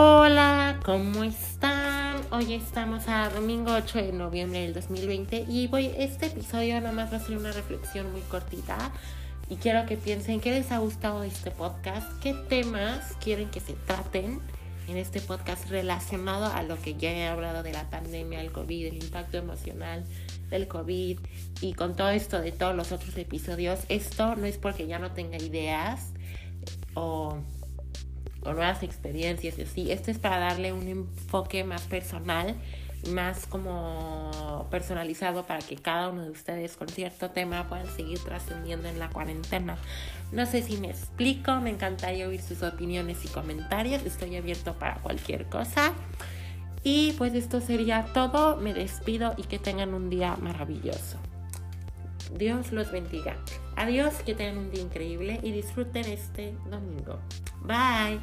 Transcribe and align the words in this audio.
Hola, 0.00 0.78
¿cómo 0.84 1.24
están? 1.24 2.20
Hoy 2.30 2.54
estamos 2.54 3.08
a 3.08 3.30
domingo 3.30 3.72
8 3.72 3.98
de 3.98 4.12
noviembre 4.12 4.60
del 4.60 4.72
2020 4.72 5.46
y 5.48 5.66
voy, 5.66 5.86
este 5.98 6.26
episodio 6.26 6.80
nada 6.80 6.92
más 6.92 7.12
va 7.12 7.16
a 7.16 7.20
ser 7.20 7.36
una 7.36 7.50
reflexión 7.50 8.12
muy 8.12 8.20
cortita 8.20 8.92
y 9.50 9.56
quiero 9.56 9.86
que 9.86 9.96
piensen 9.96 10.40
qué 10.40 10.52
les 10.52 10.70
ha 10.70 10.78
gustado 10.78 11.24
este 11.24 11.50
podcast, 11.50 12.06
qué 12.22 12.32
temas 12.32 13.16
quieren 13.20 13.50
que 13.50 13.58
se 13.58 13.72
traten 13.72 14.40
en 14.86 14.96
este 14.98 15.20
podcast 15.20 15.68
relacionado 15.68 16.46
a 16.46 16.62
lo 16.62 16.80
que 16.80 16.94
ya 16.94 17.10
he 17.10 17.26
hablado 17.26 17.64
de 17.64 17.72
la 17.72 17.90
pandemia, 17.90 18.40
el 18.40 18.52
COVID, 18.52 18.86
el 18.86 19.02
impacto 19.02 19.38
emocional 19.38 20.04
del 20.48 20.68
COVID 20.68 21.18
y 21.60 21.72
con 21.72 21.96
todo 21.96 22.10
esto 22.10 22.40
de 22.40 22.52
todos 22.52 22.76
los 22.76 22.92
otros 22.92 23.18
episodios. 23.18 23.80
Esto 23.88 24.36
no 24.36 24.46
es 24.46 24.58
porque 24.58 24.86
ya 24.86 25.00
no 25.00 25.10
tenga 25.10 25.38
ideas 25.38 26.12
o 26.94 27.42
o 28.48 28.54
nuevas 28.54 28.82
experiencias 28.82 29.58
y 29.58 29.62
así. 29.62 29.92
Esto 29.92 30.10
es 30.10 30.18
para 30.18 30.38
darle 30.38 30.72
un 30.72 30.88
enfoque 30.88 31.64
más 31.64 31.82
personal, 31.82 32.56
más 33.10 33.46
como 33.46 34.66
personalizado 34.70 35.44
para 35.44 35.60
que 35.60 35.76
cada 35.76 36.08
uno 36.08 36.24
de 36.24 36.30
ustedes 36.30 36.76
con 36.76 36.88
cierto 36.88 37.30
tema 37.30 37.68
puedan 37.68 37.86
seguir 37.94 38.18
trascendiendo 38.18 38.88
en 38.88 38.98
la 38.98 39.08
cuarentena. 39.10 39.78
No 40.32 40.46
sé 40.46 40.62
si 40.62 40.76
me 40.78 40.90
explico, 40.90 41.60
me 41.60 41.70
encantaría 41.70 42.26
oír 42.26 42.42
sus 42.42 42.62
opiniones 42.62 43.24
y 43.24 43.28
comentarios. 43.28 44.02
Estoy 44.04 44.36
abierto 44.36 44.74
para 44.74 44.96
cualquier 44.96 45.46
cosa. 45.46 45.92
Y 46.82 47.12
pues 47.12 47.34
esto 47.34 47.60
sería 47.60 48.06
todo. 48.12 48.56
Me 48.56 48.74
despido 48.74 49.34
y 49.36 49.42
que 49.42 49.58
tengan 49.58 49.94
un 49.94 50.10
día 50.10 50.36
maravilloso. 50.36 51.18
Dios 52.32 52.72
los 52.72 52.90
bendiga. 52.90 53.36
Adiós, 53.76 54.14
que 54.24 54.34
tengan 54.34 54.58
un 54.58 54.70
día 54.70 54.82
increíble 54.82 55.40
y 55.42 55.52
disfruten 55.52 56.04
este 56.06 56.54
domingo. 56.70 57.18
Bye. 57.62 58.20